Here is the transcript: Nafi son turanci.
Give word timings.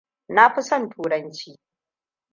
Nafi 0.35 0.61
son 0.67 0.83
turanci. 0.91 1.51